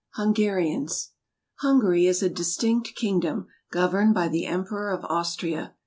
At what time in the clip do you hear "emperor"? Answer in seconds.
4.47-4.89